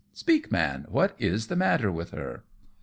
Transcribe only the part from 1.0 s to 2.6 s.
is the matter with her?"